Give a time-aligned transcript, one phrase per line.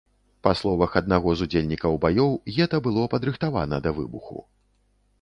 [0.45, 4.37] Па словах аднаго з удзельнікаў баёў, гета было падрыхтавана да выбуху.